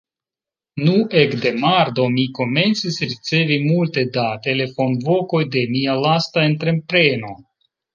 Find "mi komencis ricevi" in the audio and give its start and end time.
2.15-3.61